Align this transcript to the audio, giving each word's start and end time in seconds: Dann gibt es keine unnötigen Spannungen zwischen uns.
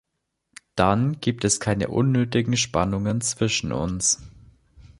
Dann 0.73 1.19
gibt 1.19 1.45
es 1.45 1.59
keine 1.59 1.89
unnötigen 1.89 2.57
Spannungen 2.57 3.21
zwischen 3.21 3.71
uns. 3.71 4.19